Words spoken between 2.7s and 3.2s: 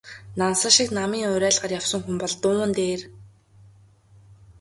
дээр...